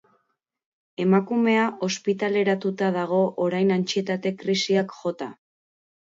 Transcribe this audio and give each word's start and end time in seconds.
Emakumea 1.03 1.65
ospitaleratuta 1.87 2.87
dago 2.95 3.19
orain 3.49 3.73
antsietate 3.75 4.33
krisiak 4.39 4.97
jota. 5.03 5.29